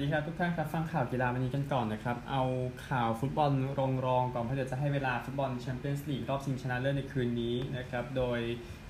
[0.00, 2.42] ดีครับทุกท่านครับฟังข่าวกีฬาวันนี้กันก่อนนะครับ เอา
[2.88, 8.40] ข่าวฟุตบอลรองรองก่อนเพราะเดี๋ยวจะให้เวลาฟุตบอลแชมเปี้ยนส์ลีกรอบชิงชนะเลิศในคืนนี้นะครับ โดย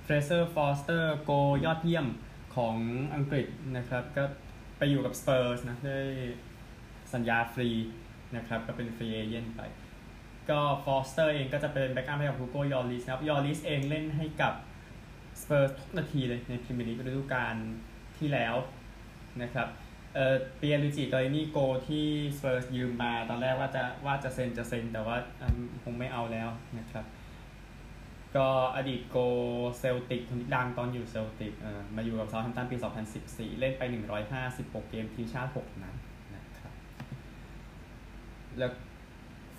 [0.03, 1.31] เฟรเซอร์ฟอสเตอร์โก
[1.65, 2.07] ยอดเยี่ยม
[2.55, 2.75] ของ
[3.15, 3.47] อังกฤษ
[3.77, 4.23] นะครับ ก็
[4.77, 5.99] ไปอยู่กับสเปอร์สนะได้
[7.13, 7.69] สัญญาฟรี
[8.35, 9.61] นะครับ ก็เป็น free agent ไป
[10.49, 14.53] ก็ฟอสเตอร์เองก็จะเป็น backup ให้กับฮูโกยอริสนะครับยอริสเองเล่นให้กับ
[15.41, 17.55] สเปอร์สทุกนาทีเลยในพรีเมียร์ลีกฤดูกาล
[18.17, 18.55] ที่แล้ว
[19.43, 19.69] นะครับ
[20.15, 21.57] เอ่อปิแอร์ลุยจิกอลลินี่โก
[21.87, 22.07] ที่
[22.37, 25.17] สเปอร์สยืมมาตอนแรกว่าจะว่าจะเซ็นจะเซ็น แต่ว่า
[25.83, 27.05] คงไม่เอาแล้วนะครับ
[28.35, 29.17] ก็อดีตโก
[29.79, 32.77] เซลติกคนที่ดังตอนอยู่เซลติกเอ่อมาอยู่กับเซาท์แฮมป์ตันปี
[33.17, 33.83] 2014 เล่นไป
[34.31, 35.95] 156 เกมทีมชาติ 6 นัด
[36.35, 36.73] นะครับ
[38.57, 38.71] แล้ว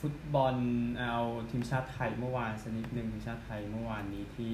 [0.01, 0.57] ฟุตบอล
[0.99, 4.53] เอาทีมชาติไทยเมื่อวานสักนิดหนึ่งทีมชาติไทยเมื่อวานนี้ที่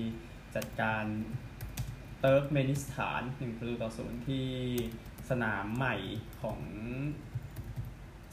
[0.54, 1.04] จัดการ
[2.20, 4.46] เติร์กเมนิสถาน1ประตูต่อศูนย์ที่
[5.30, 5.96] สนามใหม่
[6.40, 6.58] ของ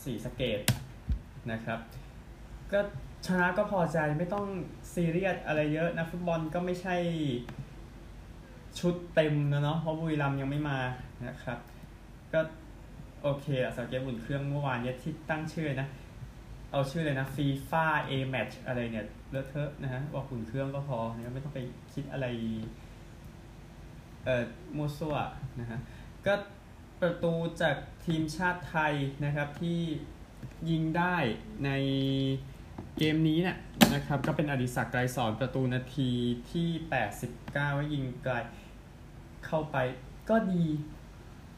[0.04, 0.62] ศรีสะเกษ
[1.52, 1.80] นะครับ
[2.72, 2.80] ก็
[3.28, 4.46] ชนะก็พอใจไม่ต้อง
[4.94, 6.96] ซีเรียสอะไรเยอะนะฟุตบอลก็ไม่ใช่
[8.80, 10.80] ชุดเต็มนะเนาะเพราะบุรีรัมย์ยังไม่มา
[11.28, 11.60] นะครับ
[12.34, 12.40] ก็
[13.24, 15.88] โอเคอะสำหรับเกมอุ่นเครื่องเมื่อวานเนี่ยที่ตั้งชื่อนะ
[16.72, 21.60] เอาชื่อเลยนะฟีฟ่า A match อะไรเนี่ยเลอะเทอะนะฮะว่าอุ่นเครื่องก็พอนะไม่ต้องไป
[21.94, 22.26] คิดอะไร
[24.26, 24.44] เอ่อ
[24.78, 25.16] มัวซั่ว
[25.60, 25.80] นะฮะ
[26.26, 26.34] ก็
[27.02, 28.94] ประตูจากทีมชาติไทย
[29.26, 29.80] นะครับที่
[30.70, 31.16] ยิงได้
[31.66, 31.72] ใน
[32.98, 33.58] เกมนี้เนี่ย
[33.94, 36.12] นะครับก็เป็นอดิศักดิ์ไกรสอนประตูนาที
[36.52, 36.70] ที่
[37.22, 38.36] 89ว่ายิงไกล
[39.46, 39.78] เข้าไป
[40.30, 40.66] ก็ดี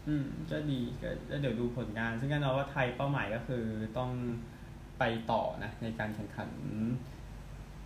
[0.08, 1.10] อืมก็ดีก็
[1.42, 3.66] เดี๋ยวดูผลงาน ซึ่งแน่นอนว่าไทยเป้าหมายก็คือ
[3.98, 4.12] ต้อง
[5.00, 6.50] ไปต่อนะในการแข่งขัน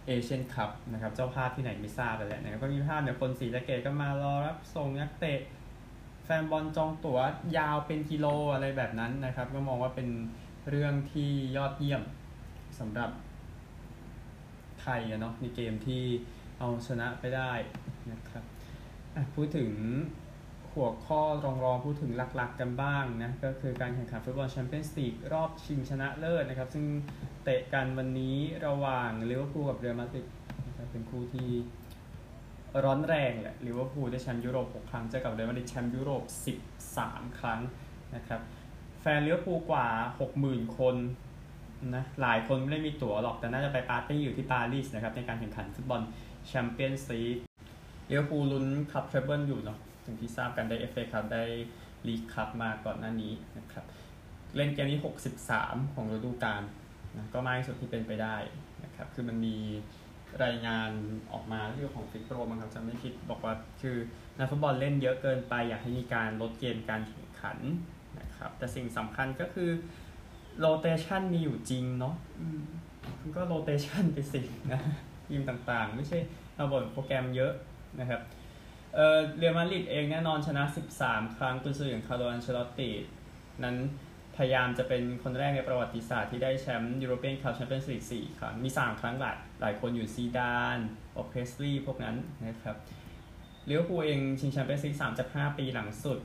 [0.07, 5.39] เอเชียนคัพนะครับ เจ้าภาพที่ไหนไม่ทราบไปแล้วนะครับก็มีภาพเนี่ยคนศรีสะเกษก็มารอรับส่งนักเตะ
[6.41, 7.19] แฟนบอลจองตั๋ว
[7.57, 10.09] ยาวเป็นกิโลอะไรแบบนั้นนะครับ ก็มองว่าเป็น
[10.69, 12.01] เรื่องที่ยอดเยี่ยม
[12.79, 13.11] สำหรับ
[14.81, 16.03] ไทยอะเนาะในเกมที่
[16.59, 17.51] เอาชนะไปได้
[18.11, 18.43] นะครับ
[19.35, 19.71] พูดถึง
[20.73, 26.85] หัวข้อรองรองๆพูดถึงหลักๆกันบ้างนะ ก็คือการแข่งขันฟุตบอลแชมเปี้ยนส์ลีกรอบชิงชนะเลิศนะครับ ซึ่ง
[27.43, 30.27] เตะกันวันนี้ระหว่างลิเวอร์พูลกับเรอัลมาดริด
[30.67, 31.49] นะครับเป็นคู่ที่
[32.85, 36.23] ร้อนแรงแหละลิเวอร์พูลได้แชมป์ยุโรป 6 ครั้งเจอกับเรอัลมาดริดแชมป์ยุโรป
[36.81, 37.59] 13 ครั้ง
[38.15, 38.41] นะครับ
[39.01, 39.87] แฟนลิเวอร์พูลกว่า
[40.31, 40.95] 60,000 คน
[41.95, 46.01] นะหลายคนไม่ได้มีตั๋วหรอกแต่น่าจะไปปาร์ตี้อยู่ที่ปารีสนะครับในการแข่งขันฟุตบอล
[46.47, 47.37] แชมเปี้ยนส์ลีก
[48.09, 51.43] ลิเวอร์พูลลุ้น cup treble อยู่เนาะถึงที่ทราบกันได้เอฟเอคัพได้
[52.07, 53.85] ลีกคัพมาก่อนหน้านี้นะครับ
[54.55, 54.99] เล่นเกมนี้
[55.45, 56.63] 63 ของฤดูกาล
[57.17, 58.35] นะก็มากที่สุดที่เป็นไปได้
[58.83, 59.57] นะครับคือมันมี
[60.43, 60.91] รายงาน
[61.31, 63.97] ออกมาเรื่องของฟิฟโปรมั้งครับจำไม่ผิดบอกว่าคือ
[64.37, 67.57] นักฟุตบอลเล่นเยอะเกินไปอยากให้มีการลดเกมการแข่งขัน
[68.19, 69.69] นะครับแต่สิ่งสำคัญก็คือ
[70.59, 72.61] rotation มีอยู่จริงเนาะอืม
[73.21, 74.81] มันก็ rotation ไปสินะ
[75.27, 76.17] ทีมต่างๆ ไม่ใช่
[76.55, 77.53] เอาบทโปรแกรมเยอะ
[77.99, 78.21] นะครับ
[78.95, 80.63] เอ่อเรอัลมาดริดเองแน่นอนชนะ
[80.99, 82.89] 13 ครั้งกุนซืออย่างคาร์โลอันเชลอตติ
[83.63, 83.75] นั้น
[84.43, 90.77] พยายามจะเป็นคนแรกในประวัติศาสตร์ที่ได้แชมป์ยูโรเปียนคัพแชมเปี้ยนส์ลีก4ครั้งมี 3 ครั้งหลายหลายคนอยู่ซีดาน
[91.17, 92.15] บ็อบเพสลีย์พวกนั้น
[92.47, 92.75] นะครับ
[93.69, 96.19] ลิเวอร์พูลเองชิงแชมเปี้ยนส์ลีก3จาก5ปีหลังสุด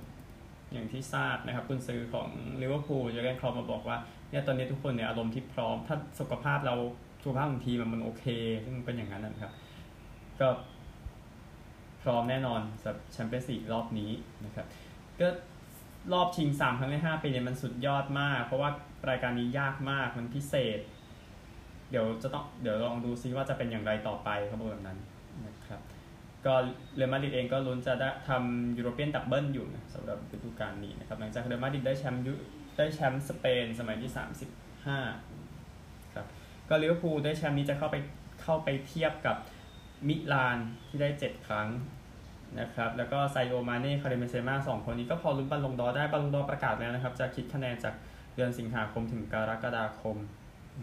[0.72, 2.28] อย่างที่ทราบนะครับกุนซือของ
[2.62, 3.96] ลิเวอร์พูลเจอร์เกนคล็อปป์มาบอกว่า
[4.30, 6.74] เนี่ยตอนนี้ทุกคนเนี่ยอารมณ์ที่พร้อม ถ้าสุขภาพเรา
[7.22, 8.24] สุขภาพของทีมมันโอเค
[8.64, 9.52] ซึ่งเป็นอย่างนั้นนะครับ
[10.40, 10.48] ก็
[12.02, 14.10] พร้อมแน่นอนสำหรับแชมเปี้ยนส์ลีกรอบนี้
[14.44, 14.66] นะครับ
[15.20, 15.28] ก็
[16.12, 18.70] รอบชิง 3 ครั้งใน 5 ปีเนี่ยมันสุดยอดมาก เพราะว่า
[19.08, 20.78] รายการนี้ยากมากมันพิเศษ
[21.90, 24.98] เดี๋ยวจะต้องเดี๋ยวลองดูซิว่าจะเป็นอย่างไรต่อไปครับบอกแบบนั้น
[25.46, 25.80] นะครับ
[26.46, 26.54] ก็
[26.96, 32.34] เรอัลมาดริดเองก็ลุ้นจะได้ทำ European double อยู่นะสำหรับฤดูกาลนี้นะครับหลังจากเรอัลมาดริดได้แชมป์ยุ
[32.76, 34.16] ได้แชมป์สเปนสมัยที่ 35
[36.14, 36.26] ครับ
[36.68, 37.96] ก็ลิเวอร์พูลได้แชมป์นี้จะเข้าไป
[38.42, 39.36] เข้าไปเทียบกับ
[40.08, 41.68] มิลานที่ได้ 7 ครั้ง
[42.60, 47.94] นะครับแล้วก็ซาดิโอมาเน่คาริมเบนเซมาสองคนนี้ก็พอลุ้นบัลลงดอร์ได้บัลลงดอร์ประกาศแล้วนะครับ จะคิดคะแนนจาก
[48.34, 50.16] เดือนสิงหาคมถึงกรกฎาคม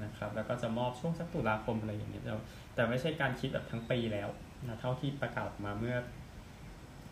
[0.04, 2.24] นะครับแล้วก็จะมอบช่วงสักตุลาคมอะไรอย่างเงี้ย
[2.76, 4.30] แต่ไม่ใช่การคิดแบบทั้งปีแล้ว
[4.68, 5.96] นะเท่าที่ประกาศมาเมื่อ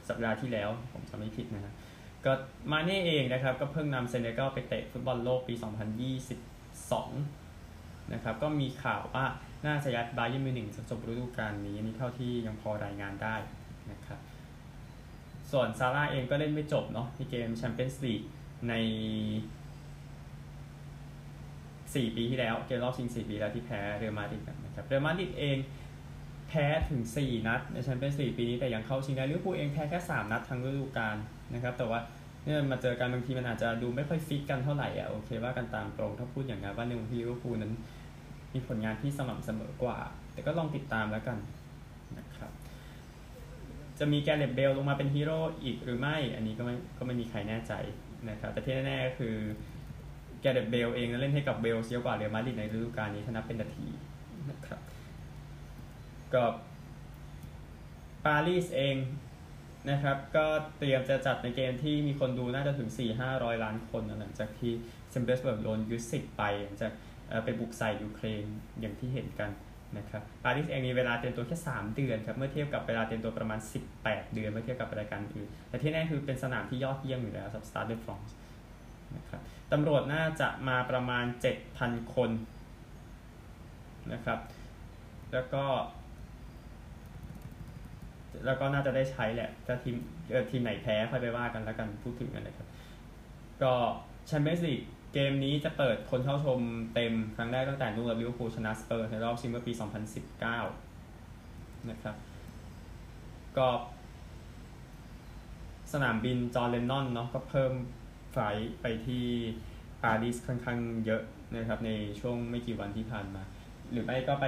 [0.10, 1.74] สัปดาห์ที่แล้วผมจำไม่ผิดนะฮะ
[2.26, 2.34] ก็
[2.72, 5.54] มาเน่เองนะครับ ก็เพิ่งนำเซเนกัลไปเตะฟุตบอลโลกปี
[7.00, 9.26] 2022 นะครับ ก็มีข่าวว่า
[9.66, 13.36] น่าจะย้ายบาเยิร์นมิวนิกจบฤดูกาลนี้นะนี้เท่าที่ยังพอรายงานได้
[13.92, 14.20] นะครับ
[15.52, 18.22] ส่วนซาลาห์เองก็เล่นไม่จบเนาะในเกมแชมเปี้ยนส์ลีก
[18.70, 18.74] ใน
[21.94, 25.58] 4 ปีที่แล้ว เกมรอบชิง 4 ปีแล้วที่แพ้เรอัลมาดริดนะครับเรอัลมาดริดเอง
[26.50, 31.18] แพ้ถึง 4 นัด ในแชมเปี้ยนส์ลีกปีนี้แต่ยังเข้าชิงได้ลิเวอร์พูลเองแพ้แค่ 3 นัดทั้งฤดูกาล
[31.54, 32.00] นะครับแต่ว่า
[32.44, 37.74] เนี่ยมาเจอกันบางทีมันอาจจะดูไม่ค่อยฟิตกันเท่าไหร่อะโอเคว่ากันตามตรงถ้าพูดอย่างนั้นว่าในบางทีลิเวอร์พูลนั้น
[38.54, 39.98] มีผลงานที่สม่ำเสมอกว่า
[40.34, 41.38] แต่ก็ลองติดตามแล้วกัน
[44.02, 47.74] จะมีแกเร็ธเบลลงมาเป็นฮีโร่อีกหรือไม่ อันนี้ก็ไม่ก็ไม่มีใครแน่ใจ
[48.30, 49.36] นะครับ แต่ที่แน่ๆก็คือ
[50.42, 53.88] แกเร็ธเบลเองเล่นให้กับเวลส์เยอะกว่าเรอัลมาดริดในฤดูกาลนี้ถ้านับเป็นนาที
[54.50, 54.80] นะครับ
[56.34, 56.44] ก็
[58.26, 58.96] ปารีสเอง
[59.90, 60.46] นะครับ ก็
[60.78, 62.90] เตรียมจะจัดในเกมที่มีคนดูน่าจะถึง
[63.28, 64.72] 4-500 ล้านคนหลังจากที่
[65.12, 66.92] เซนต์ปีเตอร์สเบิร์กโดนยึดสิทธิ์ไปหลังจาก
[67.44, 68.46] ไปบุกใส่ยูเครน
[68.80, 69.52] อย่างที่เห็นกัน
[69.98, 73.60] นะครับปารีสเองมีเวลาเตรียมตัวแค่ 3 เดือนครับ เมื่อเทียบกับเวลาเตรียมตัวประมาณ
[73.98, 78.36] 18 เดือน เมื่อเทียบกับรายการอื่น แต่ที่แน่คือเป็นสนามที่ยอดเยี่ยมอยู่แล้วสำหรับสตาดเดอฟรองซ์
[79.18, 79.42] นะครับ
[79.72, 81.26] ตำรวจน่าจะมาประมาณ
[81.70, 82.32] 7,000 คน
[84.14, 84.40] นะครับ
[85.34, 85.64] แล้วก็
[88.46, 89.96] แล้วก็น่าจะได้ใช้แหละ ถ้าทีม
[90.32, 92.68] เออทีมไหนแพ้ค่อยไปว่ากันแล้วกันพูดถึงกันนะครับ
[93.64, 93.74] ก็
[94.28, 94.82] แชมเปี้ยนส์ลีก
[95.14, 96.60] เกมนี้จะเปิดคนเข้าชม
[96.94, 99.74] เต็มครั้งแรกตั้งแต่นู่นลิเวอร์พูลชนะสเปอร์ในรอบชิงเมื่อปี
[100.96, 102.16] 2019 นะครับ
[103.58, 103.68] ก็
[105.94, 107.74] สนามบินจอห์นเลนนอนเนาะก็เพิ่ม
[108.34, 108.38] ไฟ
[108.82, 109.26] ไปที่
[110.04, 111.22] ปารีสค่อนข้างเยอะ
[111.56, 113.44] นะครับในช่วงไม่กี่วันที่ผ่านมา
[113.92, 114.46] หรือไม่ก็ไป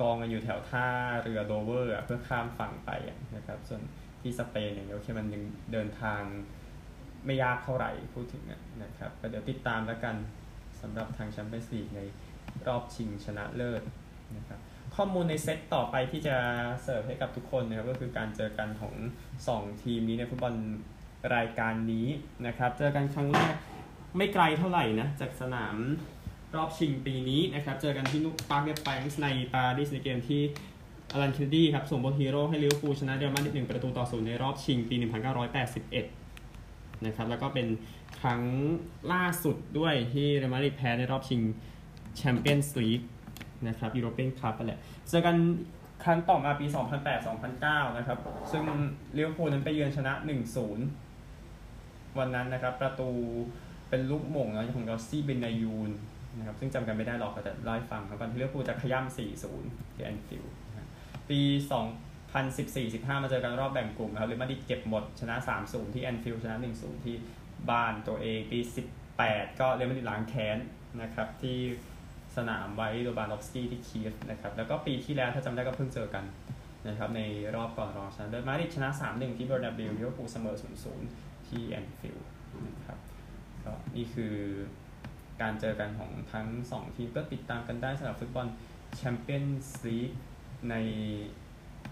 [0.00, 0.86] กองกันอยู่แถวท่า
[1.22, 2.90] เรือโดเวอร์เพื่อข้ามฝั่งไป
[3.36, 3.82] นะครับ ส่วน
[4.20, 6.22] ที่สเปนเนี่ยโอเคมันยังเดินทาง
[7.26, 8.42] ไม่ยากเท่าไหร่พูดถึง
[8.82, 10.16] นะครับก็เดี๋ยวติดตามแล้วกัน
[10.80, 12.00] สำหรับทางแชมเปี้ยนส์ลีกใน
[12.66, 13.82] รอบชิงชนะเลิศ
[14.36, 14.60] นะครับ
[14.96, 16.36] ข้อมูลในเซตต่อไปที่จะ
[16.82, 18.94] เสิร์ฟให้กับทุกคนนะครับก็คือการเจอกันของ
[19.38, 20.54] 2 ทีมนี้ในฟุตบอล
[21.36, 22.06] รายการนี้
[22.46, 23.54] นะครับ เจอกันครั้งแรก
[24.16, 25.76] ไม่ไกลเท่าไหร่นะ จากสนาม
[26.56, 30.42] รอบชิงปีนี้นะครับ เจอกันที่นู่นปาร์กเดแพร็งส์ในปารีสในเกมที่
[31.12, 36.21] อลันเคนเนดี้ครับส่งบอลฮีโร่ให้ลิเวอร์พูลชนะเรอัลมาดริดหนึ่งประตูต่อศูนย์ในรอบชิงปี 1981
[37.06, 37.66] นะครับแล้วก็เป็น
[38.20, 38.42] ครั้ง
[39.12, 41.40] ล่าสุดด้วยที่เรอัลมาดริดแพ้ในรอบชิง
[42.16, 43.00] แชมเปี้ยนส์ลีก
[43.68, 45.36] นะครับยูโรเปียนคัพไปแหละเจอกัน
[46.04, 46.66] ครั้งต่อมาปี
[47.30, 48.18] 2008-2009 นะครับ
[48.50, 48.62] ซึ่ง
[49.12, 50.12] ลิเวอร์พูลนั้นไปเยือนชนะ
[50.96, 53.10] 1-0 วันนั้นนะครับ ประตู
[53.88, 55.90] เป็นลูกโหม่งนะของยอสซี่เบนายูน
[56.38, 59.16] นะครับ ซึ่งจำกันไม่ได้หรอกแต่เล่าให้ฟังครับวันที่ลิเวอร์พูลจะขย้ำ
[59.52, 60.52] 4-0ที่แอนฟิลด์
[61.28, 61.40] ปี
[61.80, 67.16] 2 2014-15มาเจอกันรอบแบ่งกลุ่มครับเรอัลมาดริดเก็บหมดชนะ3-0ที่แอนฟิลด์ชนะ1-0ที่
[67.70, 68.58] บ้านตัวเองปี
[69.10, 70.58] 18ก็เรอัลมาดริดล้างแค้น
[71.02, 71.58] นะครับที่
[72.36, 76.24] สนามไว้โลบานอฟสกี้ที่คีฟนะครับแล้วก็ปีที่แล้วถ้าจำได้ก็เพิ่งเจอกัน
[76.88, 77.22] นะครับใน
[77.54, 80.56] รอบก่อนรองชนะเลิศมาดริดชนะ 3-1 ที่เบร์นาเบวลิเวอร์พูลเสมอ
[81.00, 82.26] 0-0 ที่แอนฟิลด์
[82.66, 82.98] นะครับ
[83.64, 84.34] ก็นี่คือ
[85.40, 88.46] การเจอกันของทั้ง 2 ทีมก็ติดตามกันได้สำหรับฟุตบอล
[88.96, 90.10] แชมเปี้ยนส์ลีก
[90.70, 90.74] ใน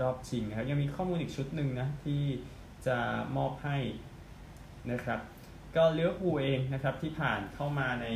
[0.00, 2.22] รอบชิงนะครับ ยังมีข้อมูลอีกชุดหนึ่งนะ ที่
[2.86, 2.98] จะ
[3.36, 3.76] มอบให้
[4.92, 5.20] นะครับ
[5.76, 8.06] ก็ลิเวอร์พูลเองนะครับที่ผ่านเข้ามาใน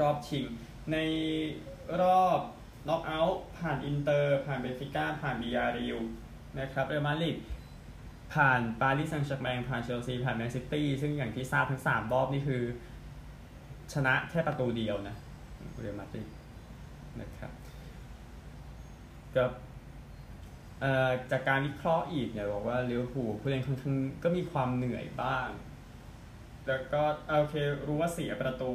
[0.00, 0.44] รอบชิง
[0.92, 0.96] ใน
[2.02, 2.40] รอบ
[2.88, 5.98] น็อกเอาท์ผ่านอินเตอร์ ผ่านเบนฟิก้าผ่านบียาร์เรอัล
[6.60, 7.36] นะครับเรอัลมาดริด
[8.34, 12.62] ผ่านปารีสแซงต์แชร์กแมงผ่านเชลซีผ่านแมนซิตี้ซึ่งอย่างที่ทราบทั้ง 3 รอบนี่คือ
[13.92, 15.16] ชนะแค่ประตูเดียวนะ
[15.80, 16.26] เรอัลมาดริด
[17.20, 17.52] นะครับ
[19.36, 19.50] กับ
[21.30, 25.48] จากการวิเคราะห์อีกเนี่ยบอกว่าลิเวอร์พูลผู้เล่นค่อนข้างก็มีความเหนื่อยบ้าง
[26.68, 27.02] แล้วก็
[27.38, 27.54] โอเค
[27.86, 28.72] รู้ว่าเสียประตู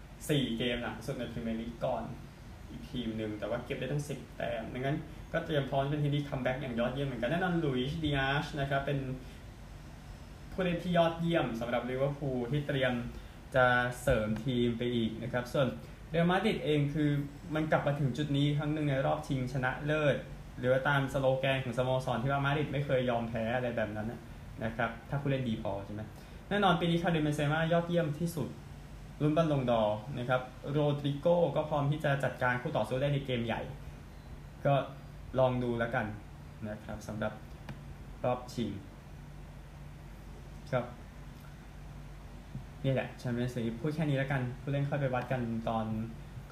[0.00, 2.02] 4 เกมหลังสุดในพรีเมียร์ลีกก่อน
[2.70, 4.96] อีกทีมหนึ่งแต่ว่าเก็บได้ทั้ง 10 แต้มดังนั้น
[5.32, 8.98] ก็เตรียมพร้อมเป็นทีมที่ comeback อย่างยอดเยี่ยมเหมือนกันแน่นอนลุยส์ดิอาซนะครับเป็น
[10.52, 12.92] ผู้เล่นที่ยอดเยี่ยมสำหรับลิเวอร์พูลที่เตรียม
[13.54, 13.66] จะ
[14.02, 15.68] เสริมทีมไปอีกนะครับ ส่วน
[16.10, 17.10] เรอัลมาดริดเองคือ
[17.54, 20.16] มันกลับมาถึงจุดนี้ครั้งหนึ่งในรอบชิงชนะเลิศ
[20.58, 24.08] หรือว่าตามสโลแกนของสโมสรที่ว่ามาดริดไม่เคยยอมแพ้อะไรแบบนั้น
[24.64, 26.02] นะครับถ้าผู้เล่นดีพอใช่ไหม
[26.48, 28.48] แน่นอนปีนี้คาริมเบนเซมายอดเยี่ยมที่สุด
[29.22, 29.82] ลุ้นบัลลงดอร์
[30.18, 33.60] นะครับโรดริโก้ก็พร้อมที่จะจัดการคู่ต่อสู้ได้ในเกมใหญ่
[34.66, 34.74] ก็
[35.38, 36.06] ลองดูแล้วกัน
[36.68, 37.32] นะครับสำหรับ
[38.24, 38.70] รอบชิง
[40.72, 40.84] ครับ
[42.84, 45.86] นี่แหละแชมเปี้ยนส์ลีกพูดแค่นี้แล้วกัน ผู้เล่นค่อยไปวัดกันตอน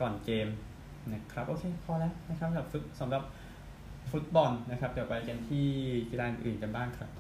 [0.01, 0.49] ก่อนเกม
[1.13, 2.67] นะครับ โอเค พอแล้วนะครับสำหรับ
[3.01, 3.23] สำหรับ
[4.11, 5.69] ฟุตบอลนะครับ เดี๋ยวไปกันที่
[6.11, 7.11] กีฬาอื่นกันบ้างครับ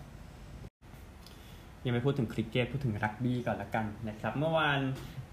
[1.84, 4.80] ยังไม่พูดถึงคริกเก็ตพูดถึงรักบี้ก่อนละกันนะครับ เมื่อวาน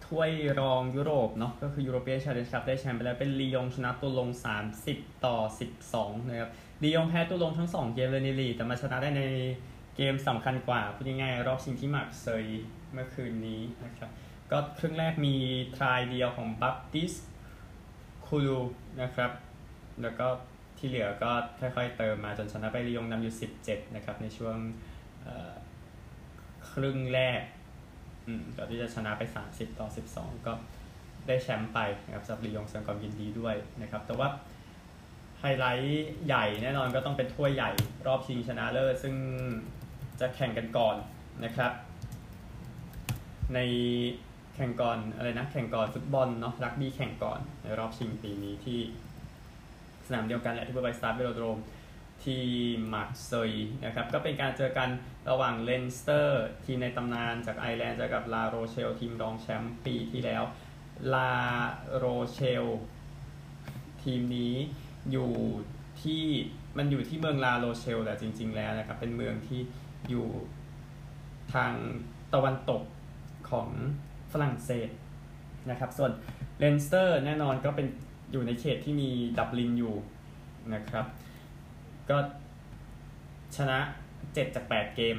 [0.05, 4.29] ถ้วยรองยุโรปเนาะก็คือยูโรเปียนชาเลนจ์คัพได้แชมป์ไปแล้วเป็นลียงชนะตูลง
[4.75, 5.37] 30 ต่อ
[5.83, 6.49] 12 นะครับ
[6.83, 9.23] ลียงแพ้ตูลงทั้ง 2 เกมเลยในลีกแต่มาชนะได้ใน
[9.95, 12.45] เกมสำคัญกว่าพูดง่ายๆรอบชิงที่มาร์เซย
[12.93, 14.09] เมื่อคืนนี้นะครับ
[14.51, 15.35] ก็ครึ่งแรกมี
[15.79, 17.11] ทรายเดียวของบัพติส
[18.25, 18.59] คูลู
[19.01, 19.31] นะครับ
[20.01, 20.27] แล้วก็
[20.85, 24.57] ที่เหลือก็ค่อยๆเติมมาจนชนะไปลียงนำอยู่ 17 นะครับ ในช่วง
[26.71, 27.41] ครึ่งแรก
[28.57, 29.21] ก่อนที่จะชนะไป
[29.51, 30.53] 30 ต่อ 12 ก็
[31.27, 34.27] ได้แชมป์ไปนะครับสำหรับลียงแสดงความยินดีด้วยนะครับ แต่ว่า
[35.39, 37.71] ไฮไลท์ใหญ่แน่นอนก็ต้องเป็นถ้วยใหญ่
[38.07, 39.15] รอบชิงชนะเลิศซึ่ง
[40.19, 40.95] จะแข่งกันก่อน
[41.43, 41.71] นะครับ
[43.53, 43.59] ใน
[44.55, 48.79] แข่งก่อนอะไรนะแข่งก่อนฟุตบอลเนาะรักบี้แข่งก่อนในรอบชิงปีนี้ที่
[50.07, 51.59] สนามเดียวกันแหละที่เบอร์ไบสตาดเวโลโดรม
[52.23, 52.43] ที่
[52.93, 53.51] มาร์เซย
[53.85, 54.89] นะครับก็เป็นการเจอกัน
[55.29, 60.43] ระหว่างเลนสเตอร์ทีมในตำนานจากไอร์แลนด์เจอกับลาโรเชลทีมรองแชมป์ปีที่แล้ว
[61.13, 61.33] ลา
[61.97, 62.65] โรเชล
[64.03, 64.55] ทีมนี้
[65.11, 65.31] อยู่
[66.01, 66.23] ที่
[66.77, 69.61] มันอยู่ที่เมืองลาโรเชลแหละจริง ๆ แล้วนะครับเป็นเมืองที่
[70.09, 70.27] อยู่
[71.53, 71.73] ทาง
[72.33, 72.81] ตะวันตก
[73.49, 73.69] ของ
[74.31, 74.89] ฝรั่งเศส
[75.69, 76.11] นะครับส่วน
[76.59, 77.87] เลนสเตอร์แน่นอนก็เป็น
[78.33, 79.95] อยู่ในเขตที่มีดับลินอยู่
[80.73, 81.05] นะครับ
[82.09, 82.17] ก็
[83.55, 83.79] ชนะ
[84.17, 85.17] 7 จาก 8 เกม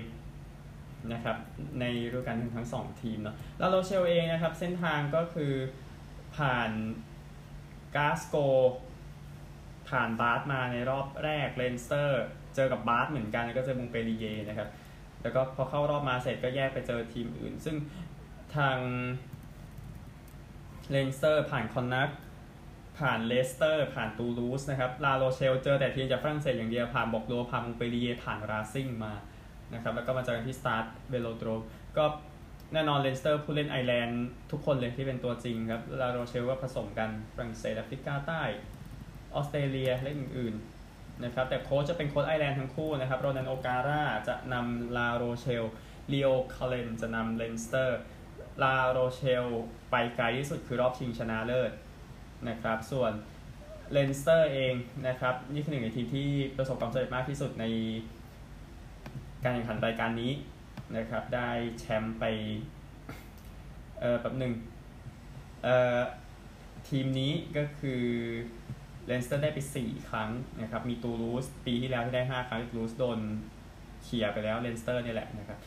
[1.12, 1.36] นะครับ
[1.80, 5.52] ในฤดูกาลทั้งทั้งสองทีมเนาะแล้วโรเชลเองนะครับ เส้นทางก็คือ
[6.36, 6.70] ผ่าน
[7.96, 8.36] กลาสโกว์
[9.88, 14.68] ผ่านบาร์สมาในรอบแรกเลนสเตอร์ เจอกับบาร์สเหมือนกันแล้วก็เจอมงเปลลิเย่ร์นะครับ
[15.22, 17.76] แล้วก็พอเข้ารอบมาเสร็จก็แยกไปเจอทีมอื่น ซึ่ง
[18.56, 18.78] ทาง
[20.90, 22.08] เลนสเตอร์ผ่านคอนนัคต์
[22.98, 29.12] ผ่านเลสเตอร์ ผ่านตูลูสนะครับลาโรเชลเจอแต่ทีมจากฝรั่งเศสอย่างเดียว ผ่านบอร์กโดซ์ผ่านมงเปลลิเย่ร์ผ่านราซิ่งมา
[29.74, 31.48] นะครับแล้วก็มาเจอกันที่สตาดเวโลโดรม
[31.96, 32.04] ก็
[32.72, 38.42] แน่นอนเลนสเตอร์ผู้เล่นไอร์แลนด์ทุกคนเลยที่เป็นตัวจริงครับลาโรเชลก็ผสมกันฝรั่งเศสแอฟริกาใต้
[39.34, 45.64] ออสเตรเลียและอื่นๆนะครับแต่โค้ชจะเป็นโค้ชไอร์แลนด์ทั้งคู่นะครับโรนันโอการ่าจะนำลาโรเชล
[46.12, 47.98] ลีโอคัลเลนจะนำเลนสเตอร์
[48.62, 49.46] ลาโรเชล
[49.90, 51.70] ไปไกลที่สุดคือรอบชิงชนะเลิศ
[52.48, 53.12] นะครับ ส่วน
[53.92, 54.74] เลนสเตอร์เอง
[55.08, 57.64] นะครับนี่คือหนึ่งในทีมที่ประสบความสำเร็จมากที่สุดใน
[59.44, 60.32] การแข่งขันรายการนี้
[60.96, 62.24] นะครับ ได้แชมป์ไป
[64.00, 64.52] เออแบบหนึ่ง
[65.62, 66.00] เอ่อ
[66.88, 68.02] ทีมนี้ก็คือ
[69.06, 70.30] เลนสเตอร์ได้ไป 4 ครั้ง
[70.62, 73.18] นะครับ มีตูลูสปีที่แล้วที่ได้ 5 ครั้งตูลูสโดน
[74.02, 75.58] เขี่ยไปแล้วเลนสเตอร์นี่แหละนะครับ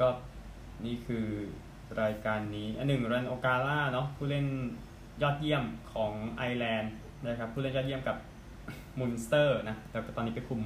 [0.00, 0.08] ก็
[0.84, 1.26] นี่คือ
[2.02, 4.46] รายการนี้อันหนึ่งโรนันโอการ่าเนาะผู้เล่น
[5.22, 6.94] ยอดเยี่ยมของไอร์แลนด์
[7.28, 8.16] นะครับผู้เล่นยอดเยี่ยมกับ
[8.98, 10.62] มุนสเตอร์นะแต่ตอนนี้ไปคุม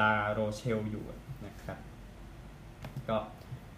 [0.00, 1.04] ลาโรเชลอยู่
[1.46, 1.78] นะครับ
[3.08, 3.16] ก็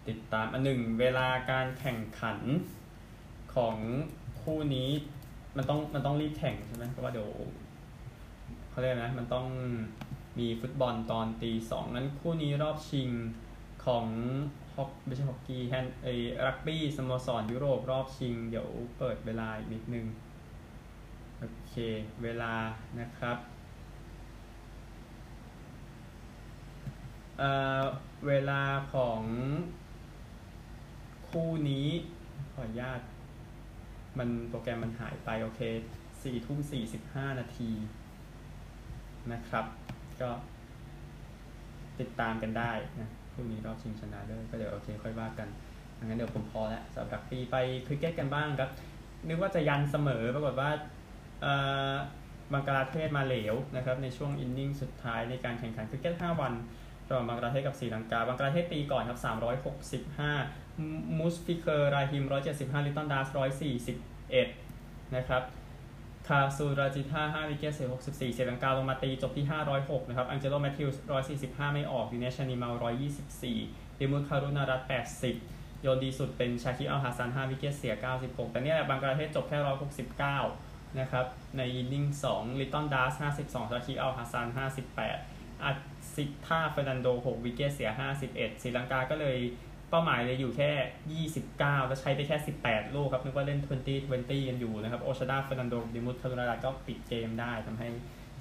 [0.07, 2.39] ติดตามอันหนึ่งเวลาการแข่งขัน
[3.55, 3.77] ของ
[4.41, 4.89] คู่นี้
[5.57, 7.29] มันต้องมันต้องรีบแข่งใช่ไหมเพราะว่าเดี๋ยว
[8.69, 9.47] เขาเรียกนะมันต้อง
[10.39, 13.09] มีฟุตบอลตอนตีสองนั้นคู่นี้รอบชิง
[13.85, 14.05] ของ
[14.75, 16.07] ฮอกไม่ใช่ฮอกกี้แฮนไอ
[16.45, 18.67] รักบี้สโมสรยุโรปรอบชิง เดี๋ยว
[18.97, 20.05] เปิดเวลาอีกนิดนึง
[21.39, 21.73] โอเค
[22.23, 22.53] เวลา
[22.99, 23.37] นะครับ
[27.37, 27.49] เอ่
[27.81, 27.83] อ
[28.27, 28.61] เวลา
[28.93, 29.21] ของ
[31.29, 31.87] คู่นี้
[32.53, 33.01] ขออนุญาต
[34.17, 35.61] มันโปรแกรมมันหายไป โอเค
[36.23, 37.71] สี่ทุ่มสี่สิบห้านาที
[39.31, 39.65] นะครับ
[40.21, 40.29] ก็
[41.99, 45.47] ติดตามกันได้นะ พรุ่งนี้รอบชิงชนะเลิศก็เดี๋ยวโอเคค่อยว่ากัน
[46.05, 47.55] งั้นเดี๋ยวผมพอแล้วสำหรับปีไป
[47.87, 48.69] คริกเก็ตกันบ้างครับ
[49.27, 50.69] นึกว่าจะยันเสมอปรากฏว่า
[52.53, 56.53] บังกลาเทศมาเหลวนะครับในช่วง inning สุดท้ายในการแข่งขันคริกเก็ต 5 วัน
[57.07, 59.19] ระหว่างบังกลาเทศกับศรีลังกา บังกลาเทศตีก่อนครับ
[59.83, 62.23] 365มุชฟิเคอร์ ราฮิม
[62.55, 63.27] 175 ลิตตันดาส
[64.05, 65.43] 141 นะครับ
[66.27, 69.45] คาซุนราจิตา5 wicket เสีย64 ศรีลังกาลงมาตีจบที่
[69.77, 71.01] 506นะครับ อังเจโลแมทธิวส์
[71.37, 72.69] 145ไม่ออกดิเนชชานดิมาล
[73.35, 74.81] 124ดิมุคารุนารัต
[75.31, 79.57] 80โยนดีสุดเป็นชาคิบอัลฮาซัน5 wicket เสีย96แต่เนี่ยบังกลาเทศจบแค่
[80.29, 81.25] 169นะครับ
[81.57, 83.13] ใน inning 2ลิตตันดัส
[83.43, 84.47] 52ชาคิบอัลฮาซัน
[85.05, 87.89] 58อสิธาเฟอร์นันโด6 wicket เสีย
[88.27, 89.37] 51ศรีลังกาก็เลย
[89.89, 97.87] เป้าหมายเลยอยู่แค่ 29 แล้วใช้ไปแค่ 18 ลูกครับนึกว่าเล่น 20 20 กันอยู่นะครับ โอชาดาเฟอร์นันโดดิมุตคารุนาดาก็ปิดเกมได้ทำให้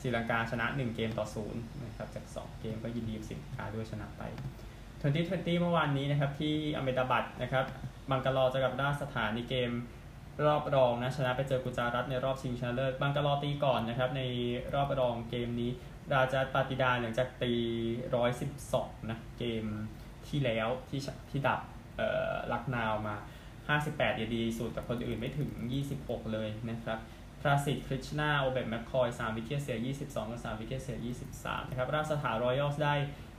[0.00, 4.22] ศรีลังกาชนะ 1 เกมต่อ 0 นะครับ จาก 2 เกมก็ยินดีกับศรีลังกาด้วยชนะไป
[4.92, 7.64] 2020 เมื่อวานนี้นะครับ ที่อเมดาบัตนะครับ
[8.10, 9.70] บังกลอจะกับราสถานในเกม
[10.46, 14.22] รอบรองนะชนะไปเจอกุจารัตในรอบชิงชนะเลิศบังกลอตีก่อนนะครับใน
[14.74, 15.70] รอบรองเกมนี้
[16.14, 17.52] ราชาปาติดาหลังจากตี
[18.32, 19.64] 112 นะเกม
[20.28, 21.00] ที่แล้วที่
[21.30, 21.60] ที่ดับ
[22.52, 23.16] ลักนาวมา
[23.66, 25.50] 58 ดียดีสุดแต่คนอื่นไม่ถึง
[25.92, 26.98] 26 เลยนะครับ
[27.40, 30.98] พราสิตคริชนาโอเบตแมคคอย3 wicket เสีย 22กับ3 wicket เสีย
[31.32, 32.94] 23 นะครับ ราชสถานรอยัลส์ได้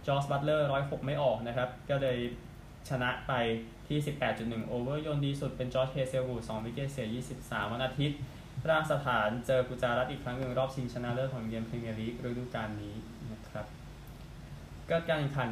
[0.08, 2.18] จอร์สบัตเลอร์ 106 ไม่ออกนะครับ ก็เลย
[2.90, 3.34] ชนะไป
[3.88, 3.98] ที่
[4.34, 7.08] 18.1 over โยนดีสุดเป็นจอชเฮเซลวูด2 wicket เสีย
[7.42, 8.18] 23 วันอาทิตย์
[8.70, 12.96] ราชสถานเจอกุจารัตอีกครั้งหนึ่งรอบชิงชนะเลิศของเกมพรีเมียร์ลีกฤดูกาลนี้
[13.32, 13.66] นะครับ
[14.90, 15.52] ก็การแข่งขัน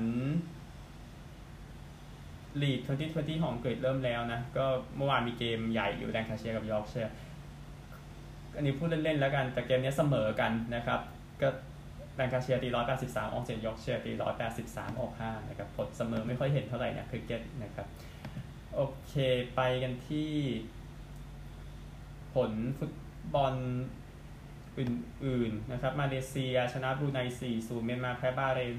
[2.62, 2.80] ลีก
[3.12, 4.66] 2020ของอังกฤษเริ่มแล้วนะ ก็
[4.98, 7.14] เมื่อวานมีเกมใหญ่อยู่แลงคาเชียร์กับยอร์กเชียร์
[8.56, 11.00] อันนี้พูดเล่นๆแล้วกัน แต่เกมนี้เสมอกันนะครับ
[11.42, 11.48] ก็
[12.16, 14.12] แลงคาเชียร์ตี 183 ออกเจ็ดยอร์กเชียร์ตี
[14.56, 17.88] 183 ออก5นะครับ ผลเสมอไม่ค่อยเห็นเท่าไหร่นะคริกเก็ตนะครับ
[18.76, 19.14] โอเค
[19.56, 20.32] ไปกันที่
[22.34, 22.94] ผลฟุต
[23.34, 23.56] บอล
[24.80, 27.20] อื่นๆนะครับ มาเลเซียชนะบรูไน
[27.54, 28.76] 4-0 เมียนมาแพ้บาห์เรน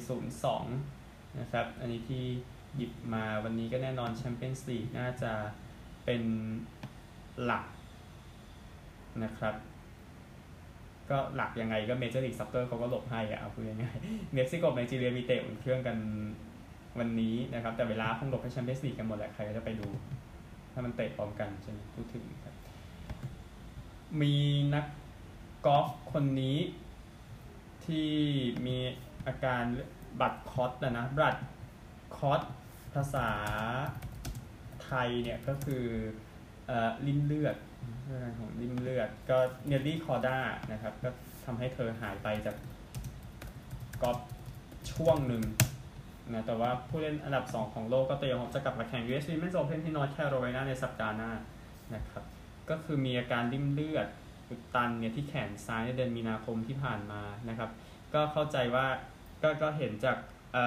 [0.62, 2.26] 0-2 นะครับ อันนี้ที่
[2.76, 5.32] หยิบมาวันนี้ก็แน่นอนแชมเปี้ยนส์ลีกน่าจะ
[6.04, 6.22] เป็น
[7.44, 7.64] หลัก
[9.24, 9.54] นะครับ
[11.10, 15.98] ก็หลักยังไงก็เมเจอร์ลีกซอกเกอร์เขาก็หลบให้อะเอาพูดง่ายๆเม็กซิโกไนจีเรียมีเตะอุ่นเครื่องกัน
[16.98, 19.88] วันนี้นะครับ แต่เวลาคงหลบให้แชมเปี้ยนส์ลีกกันหมดแหละใครก็จะไปดู
[20.72, 22.54] ถ้ามันเตะพร้อมกันใช่ไหมพูดถึงครับ
[24.20, 24.34] มี
[24.74, 24.86] นัก
[25.66, 26.58] กอล์ฟคนนี้
[27.84, 28.10] ที่
[28.66, 28.76] มี
[29.26, 29.64] อาการ
[30.20, 31.42] บัตรคอสนะนะบัตร
[32.16, 32.40] คอส
[32.94, 33.28] ภาษา
[34.84, 35.84] ไทยเนี่ยก็คือ
[36.70, 36.72] อ
[37.06, 37.56] ลิ่มเลือด
[38.04, 40.38] เรื่องของลิ่มเลือดก็เนลลี่คอด้า
[40.72, 41.08] นะครับ ก็
[41.44, 42.56] ทำให้เธอหายไปจาก
[44.02, 44.18] กอล์ฟ
[44.92, 45.42] ช่วงหนึ่ง
[46.32, 51.32] นะแต่ว่าผู้เล่นอันดับ 2 ของโลกก็เตรียมจะกลับมาแข่ง US Women's Open ที่นอร์ทแคโรไลนาในสัปดาห์หน้า
[51.94, 52.24] นะครับ
[52.70, 54.06] ก็คือมีอาการลิ่มเลือด
[54.48, 57.70] อุดตันเนี่ยที่แขนซ้ายในเดือนมีนาคมที่ผ่านมานะครับ
[58.14, 58.86] ก็เข้าใจว่า
[59.42, 60.16] ก็ก็เห็นจาก
[60.56, 60.58] อ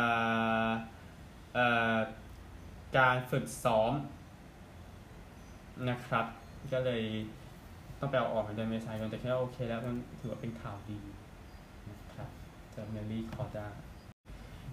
[2.98, 3.94] การฝึกซ้อม
[5.90, 6.26] นะครับ
[6.74, 7.04] ก็เลย
[8.00, 10.98] ต้องไปเอาออกในเดือนเมษายนแต่แค่โอเคแล้วมันถือว่าเป็นข่าวดี
[11.90, 12.30] นะครับ
[12.76, 13.68] จากเนลลี่คอร์ดา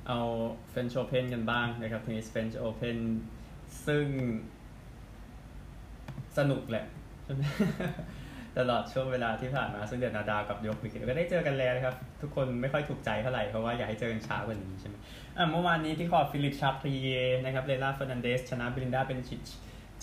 [0.09, 0.19] เอา
[0.71, 2.99] เฟนช์โอเพนกันบ้างนะครับเทีนี้เฟรนช์โอเพน
[3.87, 4.07] ซึ่ง
[6.39, 6.85] สนุกแหละ
[8.59, 14.97] ตลอดช่วงเวลาที่ผ่านมาซึ่งเดือนนาดากับยกวิกก็ได้เจอกันแล้วนะครับ ทุกคนไม่ค่อยถูกใจเท่าไหร่เพราะว่าอยากให้เจอกันช้ากว่านี้ใช่ไหม
[15.51, 17.09] เมื่อวานนี้ที่คอร์ตฟิลิปชาตริเย
[17.45, 19.49] นะครับเลล่าเฟอร์นันเดสชนะเบลินดาเบนชิช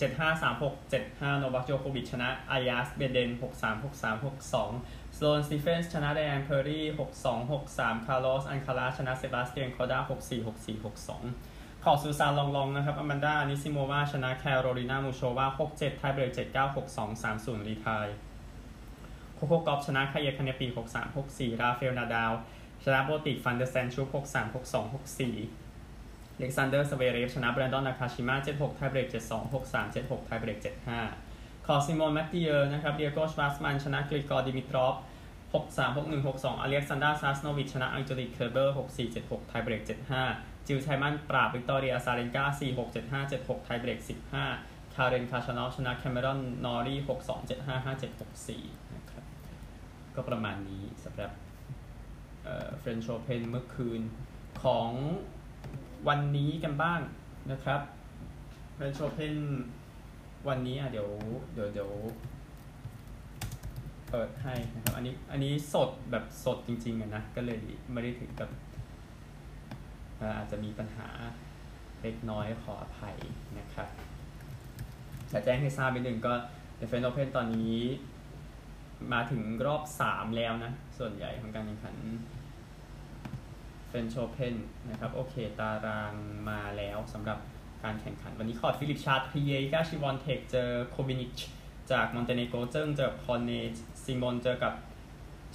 [0.00, 7.78] 7 5 3 6 7 5 โนวัคโจโควิชชนะอัลยาสเบเดเน 6 3 6 3 6 2สโลนสตีเฟนส์ชนะไดแอนแพร์รี่6 2 6
[7.78, 10.96] 3 คาร์ลอส อัลคาราซนะเซบาสเตียน คอด้า 6 4 6 4 6
[11.38, 18.08] 2 คอร์ตซูซานลองลองนะครับอแมนดาอนิซิโมวา ชนะแคโรลินามูโชวา 6 7 tiebreak 7 9 6 2 3 0 retire
[19.34, 22.32] โคโค่กอฟชนะไคยาคาเนปี 63 64 ราฟาเอลนาดาล
[22.84, 30.58] ชนะโบติกฟันเดอร์แซนชูลป์63 62 64เล็กซานเดอร์สเวเรฟชนะแบรนดอนนาคาชิมา76 tiebreak 72 63 76 tiebreak
[31.12, 34.94] 75 คอร์ตซิโมนแมตติเออร์นะครับดิเอโกชวาร์ตสมันชนะกริกอร์ดิมิทรอฟ
[35.52, 39.82] 63 61 62อเล็กซานดาซาสโนวิชชนะอังเจลิกเคอร์เบอร์64 76 tiebreak
[40.24, 42.44] 75 จิลไทช์มันปราบวิกตอเรียอซาเรนกา
[42.76, 43.98] 46 75 76 tiebreak
[44.48, 48.20] 15 คาเรนคาชานอลชนะแคมเมรอนนอรี่62 75 57
[49.02, 51.30] 64ก็ประมาณนี้สำหรับ
[52.78, 54.00] เฟรนช์โอเพนเมื่อคืน
[54.62, 54.90] ของ
[56.08, 57.00] วันนี้กันบ้าง
[57.52, 57.80] นะครับ
[58.74, 59.36] เฟรนช์โอเพน
[60.48, 61.08] วันนี้อะเดี๋ยว
[61.54, 61.90] เดี๋ยวเดี๋ยว
[64.10, 67.60] เปิดให้นะครับอันนี้อันนี้สดแบบสดจริงๆนะก็เลย
[67.92, 68.50] ไม่ได้ถึงกับ
[70.38, 71.08] อาจจะมีปัญหา
[72.02, 73.16] เล็กน้อยขออภัย
[73.58, 73.88] นะครับ
[75.30, 76.32] แต่แจ้งให้ทราบไปหนึ่งก็
[76.76, 77.78] เฟรนช์โอเพนตอนนี้
[79.12, 81.96] มาถึงรอบสามแล้วนะ ส่วนใหญ่ของการแข่งขัน
[83.88, 84.56] เฟรนช์โอเพน
[84.90, 86.14] นะครับ โอเค ตาราง
[86.50, 87.38] มาแล้วสำหรับ
[87.84, 91.38] การแข่งขัน วันนี้คอร์ตฟิลิปชาตริเยอีกาชวิออนเทคเจอโควินิช
[91.92, 93.50] จากมอนเตเนโกเจิ้งเจอคอนเน
[94.04, 94.74] ซิมอนเจอกับ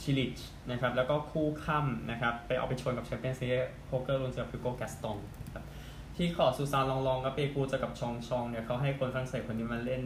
[0.01, 0.37] ชิลิช
[0.71, 3.47] นะครับ แล้วก็คู่ค่ำนะครับ ไปเอาไปชนกับแชมเปี้ยนซี
[3.85, 5.17] โพเกอร์ลุนเจอฟิโกแกสตอง
[6.15, 10.03] ที่ขอซูซานลองลองกับเปกูเจอกับชองชองเนี่ยเขาให้คนฝรั่งเศสคนนี้มาเล่น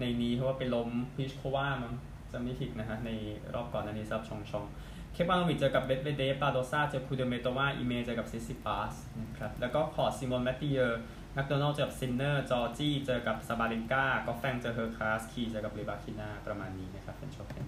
[0.00, 1.94] ในนี้เพราะว่าไปล้มพิชโคว่ามั้ง
[2.36, 3.10] จะไม่ผิดนะฮะใน
[3.54, 4.64] รอบก่อนอันนี้ซับชองชอง
[5.12, 11.00] เคปาโนวิชเจอกับเบสเบเดฟปาโดซาเจอคูเดเมโตวาอีเมเจอกับซิซิปาสนะครับแล้วก็ขอร์ตซิมอนแมตติเออร์
[11.34, 17.66] แมคโดนัลเจอกับซินเนอร์จอร์จี้เจอกับซาบาเลนกาก็แฟงเจอเฮอร์คลาสคีเจอกับเรบาคินาประมาณนี้นะครับเป็นโชว์เพน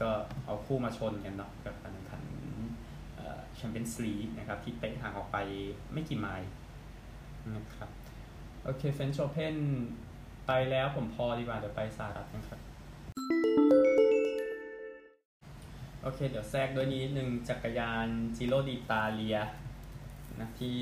[0.00, 0.10] ก็
[0.46, 2.22] เอาคู่มาชนกันเนาะกับการแข่งขัน
[3.56, 5.36] แชมเปี้ยนส์ลีกนะครับที่เตะห่างออกไป
[5.92, 6.48] ไม่กี่ไมล์
[7.54, 7.90] นะครับ
[8.64, 9.56] โอเคเฟนโชเพน
[10.46, 12.60] ไปแล้วผมพอดีกว่าเดี๋ยวไปสหรัฐนะครับ
[16.06, 19.38] โอเค เดี๋ยวแทรกด้วยนิดนึงจักรยานจิโรดิตาเลีย
[20.40, 20.74] นะที่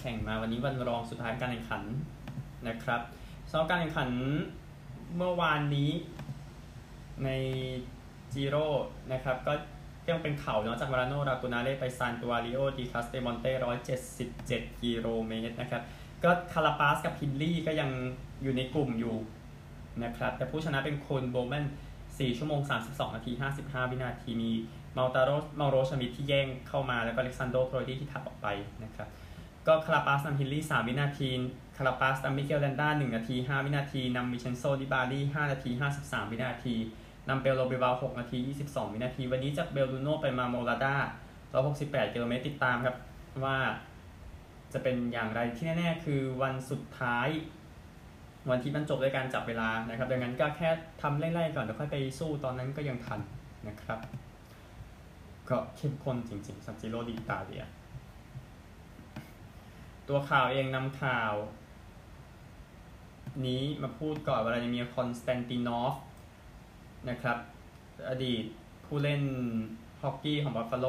[0.00, 1.82] แข่งมาวันนี้วันรองสุดท้ายการแข่งขัน
[2.68, 3.00] นะครับ
[3.50, 4.10] สำหรับการแข่งขัน
[5.16, 5.90] เมื่อวานนี้
[7.24, 7.28] ใน
[8.32, 8.66] จิโร่
[9.12, 9.52] นะครับก็
[10.10, 15.82] ยังเป็นเข่าเนาะจากวาราโนรากูนาเล่ไปซานตัวริโอดีคาสเตมอนเต้ร้อยเจ็ดสิบเจ็ดกิโลเมตรนะครับ
[16.24, 17.90] ก็คาราปาสกับพินลี่ก็ยัง
[18.42, 19.16] อยู่ในกลุ่มอยู่
[20.04, 21.66] นะครับแต่ผู้ชนะเป็นคนโบแมน
[22.20, 24.52] 4 ชั่วโมง 32 นาที 55 วินาที มี
[24.96, 25.30] มาตาโร
[25.60, 28.46] มาโรชมิดที่แย่งเข้ามาแล้วก็เล็กซานโดโทรดี้ที่ถัดออกไป
[28.84, 29.08] นะครับ
[29.66, 31.30] ก็คาราปาสนำฮิลลี่ 3 วินาที
[31.76, 36.74] คาราปาสนำมิเกลแลนด้า 1 นาที 5 วินาทีนำวินเชนโซนิบาลี5นาที 53 วินาที
[37.28, 40.96] นำเปลโลบิลเบา6 นาที 22 วินาที วันนี้จากเบลลูโนไปมาร์โมลาดา
[41.54, 42.96] 168 กิโลเมตรติดตามครับ
[43.44, 43.58] ว่า
[44.72, 47.28] จะเป็นอย่างไรที่แน่ ๆ คือวันสุดท้าย
[48.48, 50.68] วันที่บรรจบด้วยการจับเวลานะครับ ดังนั้นก็แค่
[51.02, 53.20] ทำไล่ๆก่อนเดี๋ยวค่อยไปสู้ตอนนั้นก็ยังทัน
[53.68, 54.00] นะครับ
[55.50, 57.64] ก็เข้มข้นจริงๆสำหรับจิโรดิตาเลีย
[60.08, 61.32] ตัวข่าวเองนำข่าว
[63.46, 65.94] นี้มาพูดก่อนวลาดิเมียคอนสแตนตินอฟ
[67.10, 67.38] นะครับ
[68.10, 68.44] อดีต
[68.84, 69.22] ผู้เล่น
[70.00, 70.86] ฮอกกี้ของบัฟฟาโล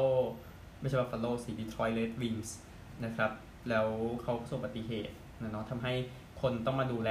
[0.80, 2.56] ไม่ใช่บัฟฟาโลสิดีทรอยต์เรดวิงส์
[3.04, 3.30] นะครับ
[3.68, 3.86] แล้ว
[4.22, 5.94] เขาประสบอุบัติเหตุนะเนาะทำให้
[6.42, 7.10] คนต้องมาดูแล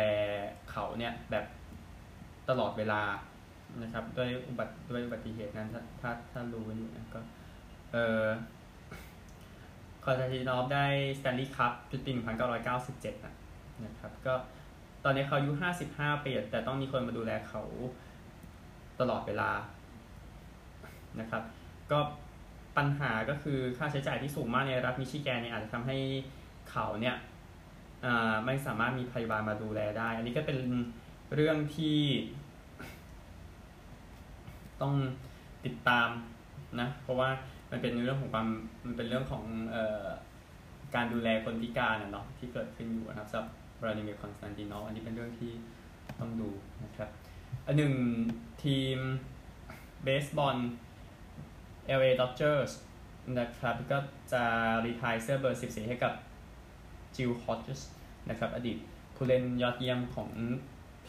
[0.71, 1.45] เขาเนี่ยแบบ
[2.49, 3.01] ตลอดเวลา
[3.83, 7.19] นะครับด้วยอุบัติด้วยอุบัติเหตุนั้นถ้าถ้าถ้ารู้อยู่นะก็
[7.91, 8.25] เออ
[10.03, 10.85] คอนสแตนตินอฟได้
[11.19, 12.11] สแตนลีย์คัพจุดปี
[12.67, 13.35] 1997นะ
[13.85, 14.33] นะครับก็
[15.03, 15.51] ตอนนี้เขาอายุ
[15.87, 17.61] 55ปีแต่ต้องมีคนมาดูแลเขา
[18.99, 19.51] ตลอดเวลา
[21.19, 21.43] นะครับ
[21.91, 21.99] ก็
[22.77, 25.97] ปัญหาก็คือค่าใช้จ่ายที่สูงมากในรัฐมิชิแกนเนี่ยอาจจะทำให้
[26.71, 27.15] เขาเนี่ย
[28.45, 30.59] ไม่สามารถมีพยาบาลมาดูแลได้ อันนี้ก็เป็น
[31.33, 31.99] เรื่องที่
[34.81, 34.93] ต้อง
[35.65, 36.09] ติดตาม
[36.79, 37.29] นะ เพราะว่า
[37.71, 38.47] มันเป็นเรื่องของความ
[38.85, 39.43] มันเป็นเรื่องของ
[39.75, 40.07] ออ
[40.95, 43.47] การดูแลคนพิการเนาะที่เกิดขึ้นอยู่นะครับสำหรับ
[43.79, 45.51] วลาดิเมียร์คอนสแตนตินอฟอันนี้เป็นเรื่องที่
[46.19, 46.49] ต้องดู
[46.83, 47.09] นะครับ
[47.65, 47.93] อันหนึ่ง
[48.63, 48.97] ทีม
[50.03, 50.57] เบสบอล
[51.97, 52.71] LA Dodgers
[53.39, 53.97] นะครับก็
[54.33, 54.43] จะ
[54.85, 56.13] retire เสื้อเบอร์ 14 ให้กับ
[57.15, 57.81] กิลฮอดเจส
[58.29, 58.77] นะครับอดีต
[59.15, 60.29] ผู้เล่นยอดเยี่ยมของ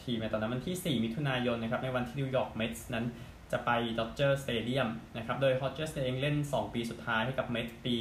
[0.01, 3.05] ทีมในตอนนั้นวันที่ 4 มิถุนายนนะครับในวันที่นิวยอร์กเมทส์นั้น
[3.51, 4.87] จะไปดอ d เจอร์สเตเดียม
[5.17, 7.95] นะครับโดยฮอดเจสเองเล่น 2 ปีสุดท้ายให้กับเมทส์ปี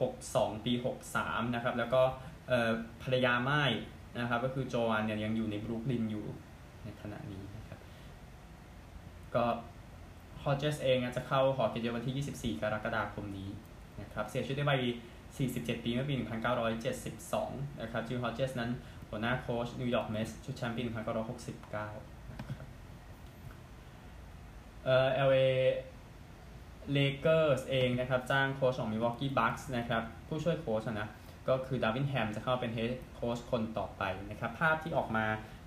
[0.00, 0.72] 62 ปี
[1.14, 2.02] 63 นะครับแล้วก็
[3.02, 3.64] ภรรยาม่าย
[4.20, 6.26] นะครับก็คือโจอันเนี่ยยังอยู่ในบรุกลินอยู่
[6.84, 7.78] ในขณะนี้นะครับ
[9.34, 9.44] ก็
[10.42, 13.48] ฮอดเจสเองจะเข้าหอเกียรติยศวันที่ 24 กรกฎาคมนี้
[14.00, 14.80] นะครับเสียชีวิตในวัย
[15.36, 16.14] 47 ปีเมื่อปี
[17.18, 18.70] 1972 นะครับกิลฮอดเจสนั้น
[19.08, 22.66] หัวหน้าโค้ชนิวยอร์กเมตส์ชุดแชมป์ปี 1969 นะครับ
[24.84, 25.48] เอ่อ LA
[26.96, 31.08] Lakers เองนะครับจ้างโค้ชของ Milwaukee Bucks นะครับผู้ช่วยโค้ชนะ
[31.48, 35.26] ก็คือดาร์วินแฮมจะเข้าเป็น head coach คนต่อไปนะครับภาพที่ออกมา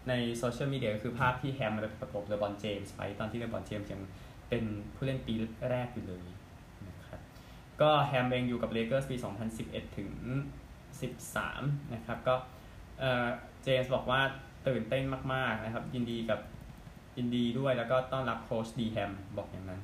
[0.10, 4.02] ในโซเชียลมีเดียก็คือภาพที่แฮมมาประกบเลบอนเจมส์ไปตอนที่เลบอนเจมส์ยัง
[4.50, 4.64] เป็น
[4.96, 5.34] ผู้เล่นปี
[5.72, 6.26] แรกอยู่เลย
[7.82, 9.18] ก็แฮมเองอยู่กับเลเกอร์สปี
[9.58, 10.12] 2011 ถึง
[11.22, 12.36] 13 นะครับ ก็
[13.64, 14.22] เจมส์บอกว่า
[14.68, 16.40] ตื่นเต้นมาก ๆ นะครับ ยินดีกับ
[17.18, 19.82] ยินดีด้วยแล้วก็ต้อนรับโค้ชดีแฮมบอกอย่างนั้น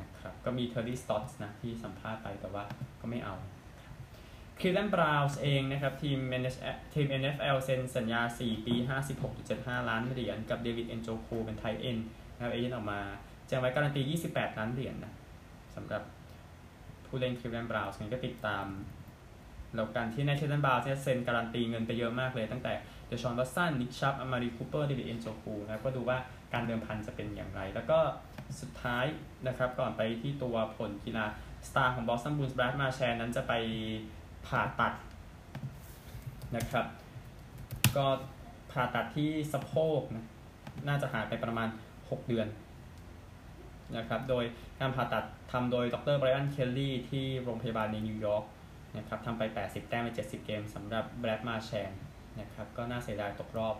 [0.00, 2.64] นะครับ ก็มีเทอร์รี่สตอตส์นะ ที่สัมภาษณ์ไปแต่ว่า
[3.00, 3.34] ก็ไม่เอา
[4.60, 6.18] คลีฟแลนด์บราวน์สเองนะครับ ทีม
[6.94, 8.74] ทีม NFL เซ็นสัญญา 4 ปี
[9.32, 11.98] 56.75 ล้านเหรียญกับเดวิดเอนโจคูเป็น tight end
[12.34, 13.00] นะครับ agent ออกมา
[13.46, 15.12] แจ้งไว้การันตี 28 ล้านเหรียญนะ
[15.76, 16.02] สำหรับ
[17.08, 18.66] ผู้เล่นคลีฟแลนด์บราวน์สก็ติดตาม
[19.74, 22.72] แล้วการที่คลีฟแลนด์บราวน์สเซ็นการันตีเงินไปเยอะมากเลย ตั้งแต่
[23.06, 26.18] เดชอนวัตสันนิกชับอมารีคูเปอร์เดวิดเอนโจคูนะก็ดูว่า
[26.52, 27.98] การเดิมพันจะเป็นอย่างไร แล้วก็
[28.60, 29.04] สุดท้าย
[29.46, 31.26] นะครับก่อนไปที่ตัวผลกีฬา
[31.68, 33.52] สตาร์ของบอสตันบรูอินส์แบรดมาร์แชนด์นั้นจะไป
[34.46, 34.92] ผ่าตัด
[36.56, 36.86] นะครับ
[37.96, 38.06] ก็
[38.72, 40.24] ผ่าตัดที่สะโพกนะ
[40.88, 41.68] น่าจะหายไปประมาณ
[41.98, 42.46] 6 เดือน
[43.96, 44.44] นะครับ โดย
[44.80, 48.44] การผ่าตัด ทำโดยดรไบรอัน เคลลี่ ที่โรงพยาบาลในนิวยอร์ก
[48.98, 51.92] นะครับทำไป 80 แต้มใน 70 เกมสำหรับแบรดมาร์แชนด์
[52.40, 53.76] นะครับ ก็น่าเสียดายตกรอบ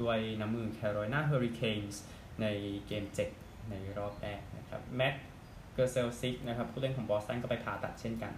[0.00, 2.02] ด้วยน้ำมือแคโรไลนาเฮอริเคนส์
[2.40, 2.46] ใน
[2.86, 3.04] เกม
[3.36, 8.32] 7 ในรอบแรกนะครับ แมตต์กริซเซลซิกนะครับผู้เล่นของบอสตันก็ไปผ่าตัดเช่นกัน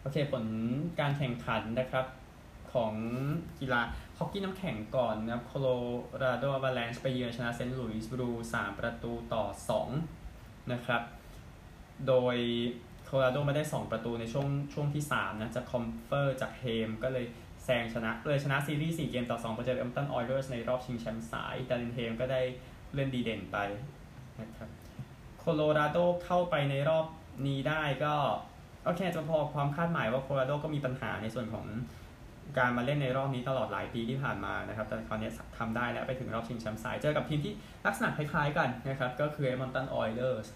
[0.00, 0.44] โอเค ผล
[1.00, 2.06] การแข่งขันนะครับ
[2.72, 2.94] ของ
[3.60, 3.80] กีฬา
[4.18, 5.66] ฮอกกี้น้ำแข็งก่อนนะครับโคโล
[6.22, 9.44] ราโดอวาแลนซ์ไปเยือนชนะเซนต์หลุยส์บลูส์3ประตูต่อ
[10.08, 11.02] 2 นะครับ
[12.06, 12.36] โดย
[13.04, 17.26] โคโลราโดมาได้ 2 ประตูในช่วงช่วงที่ 3 นะจากคอมเฟอร์จากเฮมก็เลย
[17.64, 22.42] แซงชนะเลยชนะซีรีส์ 4 เกมต่อ2ไปเจอเอดมันตันออยเลอร์สในรอบชิงแชมป์สายแต่ลินเฮมก็ได้
[22.94, 23.58] เล่นดีเด่นไป
[24.40, 24.68] นะครับ
[25.38, 27.06] โคโลราโดเข้าไปในรอบ
[27.46, 28.14] นี้ได้ก็
[28.84, 31.66] โอเคจะพอความคาดหมายว่าโคโลราโดก็มีปัญหาในส่วนของ
[32.58, 37.54] การมาเล่นในรอบนี้ตลอดหลายปีที่ผ่านมานะครับ แต่คราวนี้ทำได้แล้วไปถึงรอบชิงแชมป์สาย เจอกับทีมที่
[37.86, 40.48] ลักษณะคล้ายๆกันนะครับ ก็คือเอมอนตันออยเลอร์ส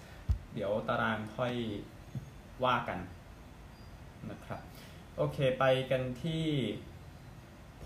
[0.55, 1.53] เดี๋ยวตารางค่อย
[2.65, 2.99] ว่ากัน
[4.31, 4.61] นะครับ
[5.17, 6.45] โอเคไปกันที่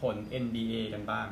[0.01, 1.27] ผล NBA กันบ้าง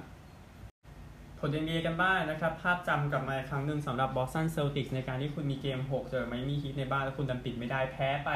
[1.38, 8.30] ผล NBA กันบ้างนะครับ ภาพจำกลับมาครั้งหนึ่งสำหรับบอสตันเซลติกในการที่คุณมีเกม 6 เจอไมมี่ฮีทในบ้าน แล้วคุณดันปิดไม่ได้แพ้ไป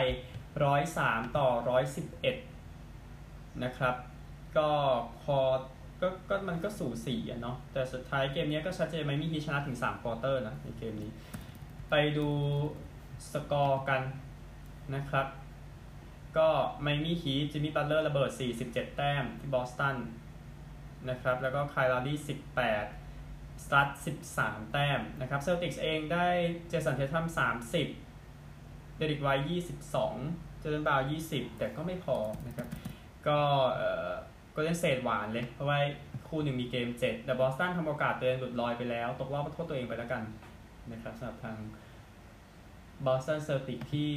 [0.67, 1.49] 103 ต่อ
[2.37, 3.95] 111 นะครับ
[4.57, 4.69] ก็
[5.23, 5.39] พอ
[6.01, 11.11] ก็ก็มันก็สู่สี่อะเนาะแต่สุดท้ายเกมนี้ก็ชัดเจนไมมี่ฮีทชนะถึง3ควอเตอร์นะในเกมนี้
[11.91, 12.29] ไปดู
[13.33, 14.03] สกอร์กัน
[14.95, 15.27] นะครับ
[16.39, 16.49] ก็
[16.83, 18.31] ไมมี่ฮีทจิมมี่บัตเลอร์ระเบิด
[18.65, 19.97] 47 แต้มที่บอสตัน
[21.11, 23.89] นะครับ แล้วก็คายล์เลารี18 สตรัส
[24.29, 26.27] 13 แต้มนะครับเซลติกส์เองได้
[26.69, 27.27] เจย์สันเททัม
[28.13, 29.29] 30 เดอร์ริกไวต์
[29.95, 32.69] 22 เจย์เลนบราวน์ 20 แต่ก็ไม่พอนะครับ
[33.27, 33.39] ก็
[33.75, 34.11] เอ่อ
[34.55, 35.79] ก็เล่นเศษหวานเลย เพราะว่า
[36.29, 40.23] คู่หนึ่งมีเกม 7 แต่บอสตันทำโอกาสตัวเองหลุดลอยไปแล้ว ตกรอบก็โทษตัวเองไปแล้วกัน
[40.93, 41.57] นะครับสำหรับทาง
[43.07, 44.13] บอสตันเซลติกที่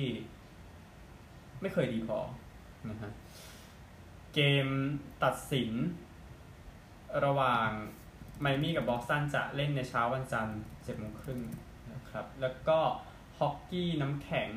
[1.61, 2.19] ไม่เคยดีพอ
[2.89, 3.11] นะฮะ
[4.33, 4.67] เกม
[5.23, 5.71] ตัดสิน
[7.25, 7.69] ระหว่าง
[8.41, 11.39] ไมมี่กับบอสตันจะเล่นในเช้าวันจันทร์เจ็ดโมงครึ่ง
[11.93, 12.79] นะครับ แล้วก็
[13.39, 14.49] ฮอกกี้น้ำแข็ง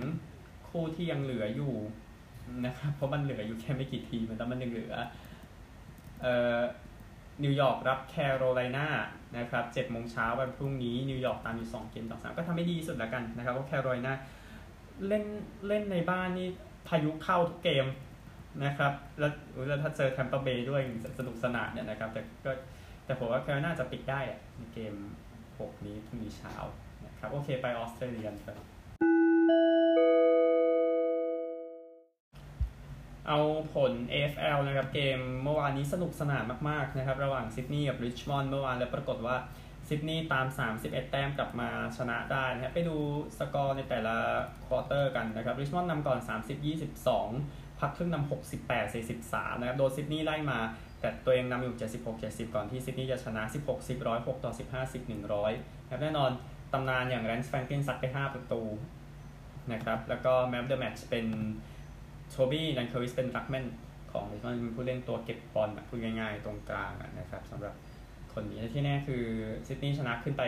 [0.68, 1.74] คู่ที่ยังเหลืออยู่
[2.66, 4.94] นะครับ เพราะมันเหลืออยู่แค่ไม่กี่ทีมันแต่มันยังเหลือ
[6.20, 6.60] เอ่อ
[7.42, 8.87] นิวยอร์กกับแคโรไลนา
[9.37, 14.14] นะครับเจ็ดโมงเช้าวันพรุ่งนี้นิวยอร์กตามอยู่สองเกมต่อสามก็ทำให้ดีสุดแล้วกันนะครับเพราะแคโรไลนา
[15.07, 15.25] เล่น
[15.68, 16.49] เล่นในบ้านนี่
[16.88, 17.87] พายุเข้าทุกเกม
[18.64, 19.33] นะครับแล้ว
[19.68, 20.83] แล้วถ้าเจอแทมเปอร์เบย์ด้วย
[21.18, 22.51] สนุกสนานเนี่ยนะครับแต่ก็
[23.05, 24.94] แต่ผมว่าแคโรไลนาจะปิดได้อะในเกม
[25.49, 26.55] 6 นี้พรุ่งนี้เช้า
[27.07, 28.64] นะครับโอเคไปออสเตรเลียครับ
[33.28, 33.38] เอา
[33.74, 39.37] ผล AFL นะครับเกมเมื่อวานนี้สนุกสนานมากๆนะครับระหว่างซิดนีย์กับริชมอนด์เมื่อวานแล้วปรากฏว่า
[39.88, 40.46] ซิดนีย์ตาม
[40.78, 42.96] 31 แต้มกลับมาชนะได้นะครับไปดู
[43.38, 44.16] สกอร์ในแต่ละ
[44.66, 46.18] ควอเตอร์กันนะครับริชมอนด์นำก่อน
[47.00, 48.30] 30-22 พักครึ่งนำ
[48.88, 50.58] 68-43 นะครับโดนซิดนีย์ไล่มา
[51.00, 51.76] แต่ตัวเองนำอยู่
[52.14, 53.42] 76-70 ก่อนที่ซิดนีย์จะชนะ
[53.74, 56.30] 16-10 106ต่อ15-10 100นะครับแน่นอน
[56.72, 58.62] ตำนานอย่างแลนซ์แฟรงคลินซัดไป 5 ประตู
[59.72, 61.26] นะครับแล้วก็ man of the match เป็น
[62.30, 63.66] โทบี้นันเคอร์วิสเป็น ruckman
[64.12, 67.74] ของริชมอนด์เป็นผู้เล่นตัวเก็บบอลแบบพูดง่ายๆ ตรงกลางนะครับสำหรับ
[68.32, 69.24] คนนี้ที่แน่คือ
[69.66, 70.42] ซิดนีย์ชนะขึ้นไป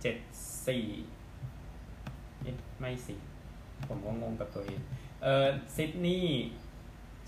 [0.00, 0.66] 7-4
[2.42, 3.14] เอ๊ะไม่สิ
[3.88, 4.80] ผมก็งงกับตัวเอง
[5.22, 6.46] เออซิดนีย์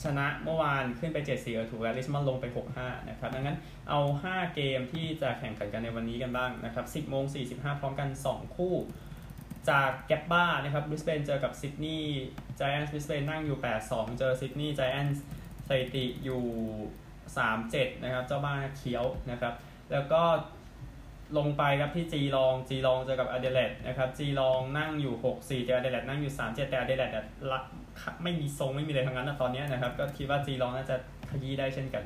[0.05, 3.57] ชนะเมื่อวานขึ้นไป 7-4เออถูกแล้วริชมอนด์ลงไป 6-5 นะครับ ดังนั้น
[3.89, 8.75] เอา 5 เกมที่จะแข่งขันกันในวันนี้กันบ้างนะครับ 10โมง45 พร้อมกัน 2 คู่
[9.69, 12.25] จากแกบบ้านะครับบริสเบนเจอกับซิดนีย์
[12.57, 15.23] ไจแอนท์บริสเบนนั่งอยู่ 8-2 เจอซิดนีย์ไจแอนท์
[15.67, 16.43] สถิติอยู่
[17.27, 19.55] 3-7 นะครับ เจ้าบ้านเคี้ยวนะครับ
[19.93, 20.23] แล้วก็
[21.39, 27.11] ลงไปครับที่จีลองจีลองเจอกับอเดเลดนะครับจีลองนั่งอยู่ 6-4 เจออเดเลดนั่งอยู่ 3-7 แต่อเดเลด
[27.51, 27.59] ละ
[28.23, 30.97] ไม่มีทรงไม่มีอะไรทั้งนั้นนะตอนนี้นะครับ ก็คิดว่าจีลองน่าจะ
[31.31, 32.05] ขยี้ได้เช่นกัน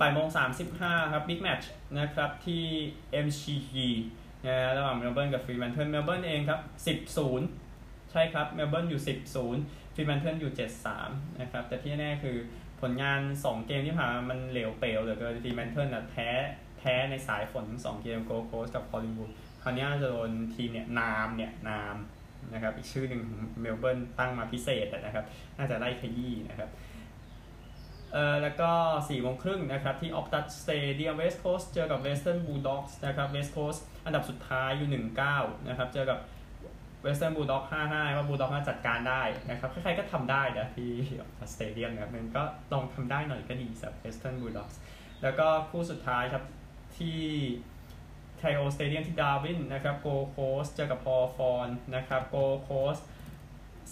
[0.00, 0.26] บ่ายโมง
[0.70, 2.64] 35ครับ big match นะครับที่
[3.26, 3.72] MCG
[4.46, 6.60] นะระหว่างเมลเบิร์นกับฟรีแมนเทิลเมลเบิร์นเองครับ
[7.36, 10.52] 10-0 ใช่ครับเมลเบิร์นอยู่ 10-0ฟรีแมนเทิลอยู่
[10.96, 12.36] 7-3 นะครับ แต่ที่แน่คือ
[12.80, 16.28] ผลงาน 2 เกมที่ผ่านมามันเหลวเปลวเหลือเกินฟรีแมนเทิลนะแพ้
[16.78, 19.30] แพ้ในสายฝนสองเกมโกลด์โคสต์กับคอลลิงวูด
[19.62, 21.96] คราวนี้จะโดนทีมเนี่ยนาร์มเนี่ยนาร์ม
[22.52, 23.22] นะครับอีกชื่อหนึ่ง
[23.60, 25.24] เมลเบิร์นตั้งมาพิเศษนะครับ
[25.58, 26.70] น่าจะไล่ขยี้นะครับ
[28.14, 33.76] เอ่อแล้วก็4โมงครึ่งนะครับที่ Optus Stadium เวสต์โคสต์เจอกับเวสเทิร์นบูลด็อกส์นะครับเวสต์โคสต์
[34.06, 34.90] อันดับสุดท้ายอยู่
[35.30, 36.18] 19 นะครับ เจอกับ
[37.02, 44.78] เวสเทิร์นบูลด็อก55 ว่าบูลด็อกน่าจัดการได้นะครับ ใครๆก็ทำได้นะที่ Optus Stadium นะครับมันก็ลองทำได้หน่อยก็ดีสำหรับเวสเทิร์นบูลด็อกส์
[45.22, 46.44] แล้วก็คู่สุดท้ายครับ
[46.96, 47.20] ที่
[48.38, 52.96] TIO Stadium ที่ดาร์วินนะครับโกลด์โคสต์เจอกับฮอว์ธอร์นนะครับโกลด์โคสต์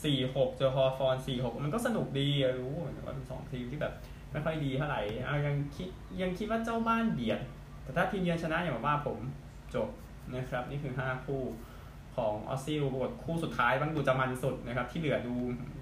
[0.04, 2.28] สี่หกเจอฮอว์ธอร์นสี่หกมันก็สนุกดี
[2.60, 3.94] รู้ว่าเป็นสองทีมที่แบบ
[4.32, 5.88] ไม่ค่อยดีเท่าไหร่เอายังคิด
[6.22, 7.40] ยังคิดว่าเจ้าบ้านเบียด
[7.82, 9.18] แต่ถ้าทีมเยือนชนะอย่างว่าผม
[9.74, 9.88] จบ
[10.34, 11.42] นะครับ นี่คือ 5 คู่
[12.16, 15.34] ของ Aussie Rules คู่สุดท้ายบ้างดูจะมันสุดนะครับ ที่เหลือดู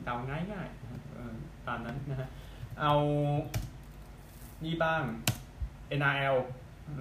[0.04, 0.68] เดาง่ายง่าย
[1.66, 2.28] ตามนั้นนะฮะ
[2.80, 2.94] เอา
[4.64, 5.02] นี่บ้าง
[6.00, 6.36] NRL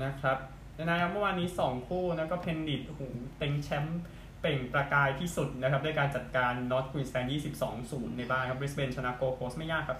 [0.03, 0.37] นะครับ
[0.85, 3.01] NRL เมื่อวานนี้ 2 คู่นะก็เพนริธโอ้โห
[3.37, 4.01] เต็งแชมป์
[4.41, 7.25] เปล่งประกายที่สุดนะครับ ด้วยการจัดการนอร์ทควีนส์แลนด์
[7.71, 9.99] 22-0 ในบ้านครับบริสเบนชนะโกลด์โคสต์ไม่ยากครับ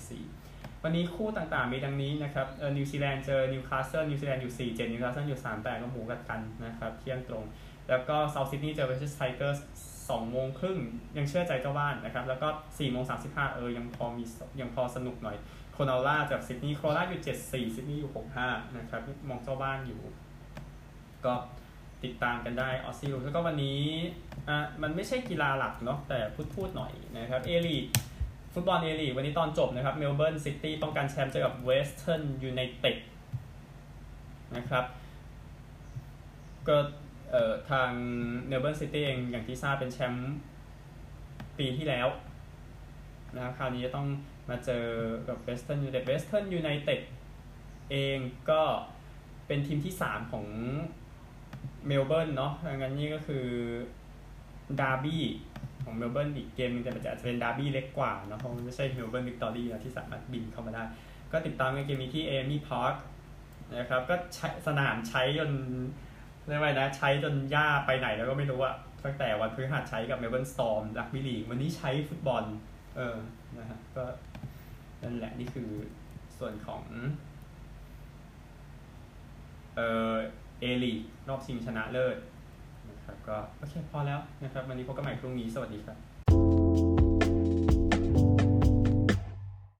[0.00, 0.43] 35-24
[0.86, 7.44] วันนี้คู่ต่างๆ มีดังนี้นะครับเออนิวซีแลนด์เจอนิวคาสเซิลนิวซีแลนด์อยู่ 4-7 นิวคาสเซิลอยู่ 3-8ก็หมูกัดกันนะครับเที่ยงตรง
[7.88, 9.58] แล้วก็เซาท์ซิดนีย์เจอเวสต์ไทเกอร์
[10.08, 10.78] ส2โมงครึ่ง
[11.16, 14.24] ยังเชื่อใจเจ้าบ้านนะครับ แล้วก็4โมง35 เออ ยังพอมี
[14.60, 15.36] ยังพอสนุกหน่อย
[15.72, 18.12] โครนัลล่าเจอซิดนีย์โครนัลล่าอยู่ 74ซิดนีย์อยู่
[18.44, 20.00] 65 นะครับ มองเจ้าบ้านอยู่
[21.24, 21.34] ก็
[22.04, 23.82] ติดตามกันได้ออสซิลแล้วก็วันนี้
[24.48, 27.76] อะมันไม่ใช่กีฬาหลักเนาะแต่พูดพูดหน่อยนะครับเอลี
[28.54, 32.96] ฟุตบอลเอลีวันนี้ตอนจบนะครับเมลเบิร์นซิตี้ป้องกันแชมป์เจอกับเวสเทิร์นยูไนเต็ด
[34.56, 34.84] นะครับ
[36.68, 36.76] ก็
[37.30, 37.90] เอ่อทาง
[38.48, 40.32] เมลเบิร์นซิตี้เองอย่างที่ทราบเป็นแชมป์
[41.58, 42.08] ปีที่แล้ว
[43.34, 44.06] นะครับคราวนี้จะต้อง
[44.50, 44.86] มาเจอ
[45.28, 47.00] กับเวสเทิร์นยูไนเต็ดเวสเทิร์นยูไนเต็ด
[47.90, 48.18] เอง
[48.50, 48.62] ก็
[49.46, 50.46] เป็นทีมที่ 3 ของ
[51.86, 53.46] เมลเบิร์นเนาะงั้นนี่ก็คือ
[54.80, 55.24] ดาร์บี้
[55.84, 60.82] ของเมลเบิร์นอีกเกมนึงแต่มันจะเป็นดาร์บี้เล็กกว่าเนาะเพราะมันไม่ใช่เมลเบิร์นวิกตอรี่นะที่สามารถบินเข้ามาได้
[61.32, 62.94] ก็ติดตามกันเกมนี้ที่ AAMI Park
[63.78, 65.50] นะครับก็ใช้สนามใช้จน
[66.48, 68.74] เรียกว่านะใช้จนหญ้าไปไหนแล้วก็ไม่รู้อะ
[69.04, 72.44] ตั้งแต่วันพฤหัสใช้กับเมลเบิร์นสตอร์ม rugby league วันนี้ใช้ฟุตบอล
[72.96, 73.16] เออ
[73.58, 74.04] นะฮะก็
[75.02, 75.68] นั่นแหละนี่คือ
[76.38, 76.82] ส่วนของ
[79.76, 79.80] เอ
[80.12, 80.14] อ
[80.60, 80.94] เอลี
[81.28, 82.16] รอบชิงชนะเลิศ
[83.04, 86.13] นะครับก็โอเคพอแล้วนะครับ วันนี้พบกันใหม่พรุ่งนี้สวัสดีครับ